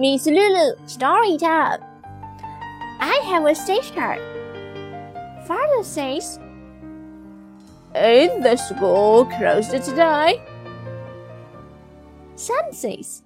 [0.00, 1.80] Miss Lulu, story time.
[3.00, 4.14] I have a sister.
[5.44, 6.38] Father says,
[7.96, 10.40] Is the school closed today?
[12.36, 13.24] Son says,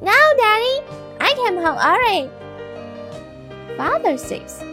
[0.00, 0.80] No, Daddy,
[1.20, 2.30] I came home early.
[3.76, 4.64] Father says,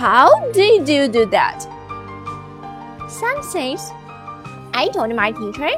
[0.00, 1.60] How did you do that?
[3.06, 3.92] Son says,
[4.72, 5.68] I told my teacher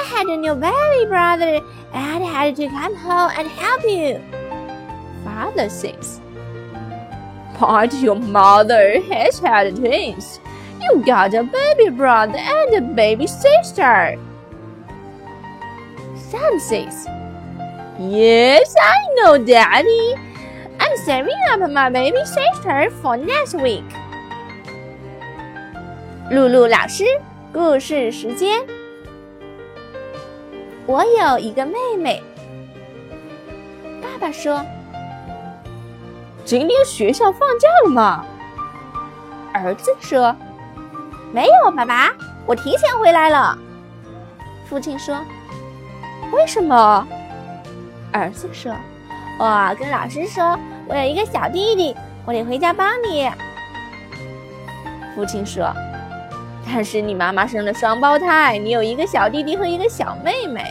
[0.00, 1.60] I had a new baby brother
[1.92, 4.20] and I had to come home and help you.
[5.24, 6.20] Father says,
[7.58, 10.40] But your mother has had twins.
[10.82, 14.18] You got a baby brother and a baby sister.
[16.30, 17.06] Son says,
[17.98, 20.14] Yes, I know, Daddy.
[20.78, 23.84] I'm saving up my baby sister for next week.
[26.30, 27.04] 露露老师，
[27.52, 28.60] 故事时间。
[30.91, 32.21] 我有一个妹妹。
[34.01, 34.61] 爸爸说
[36.43, 38.25] ：“今天学校放假了吗？”
[39.55, 40.35] 儿子说
[41.31, 42.11] ：“没有，爸爸，
[42.45, 43.57] 我提前回来了。”
[44.67, 45.17] 父亲说
[46.33, 47.07] ：“为什么？”
[48.11, 48.75] 儿子说
[49.39, 53.31] ：“我跟老师说，我有一个小弟弟，我得回家帮你。”
[55.15, 55.73] 父亲说
[56.67, 60.61] ：“但是你妈妈生了双胞胎，你有一个小弟弟和一个小妹妹。”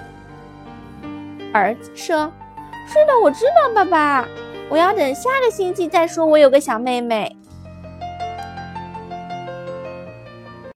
[1.52, 2.32] 儿子说
[2.86, 4.28] ：“是的，我知道，爸爸。
[4.68, 6.24] 我要等下个星期再说。
[6.24, 7.36] 我有个小妹妹。”